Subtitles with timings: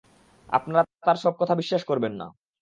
[0.49, 2.27] আপনারা তার সব কথা বিশ্বাস করবেন না।